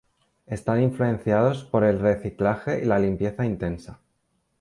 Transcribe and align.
Están 0.47 0.81
influenciados 0.81 1.63
por 1.63 1.83
el 1.83 1.99
reciclaje 1.99 2.81
y 2.81 2.85
la 2.85 2.97
limpieza 2.97 3.45
intensa. 3.45 3.99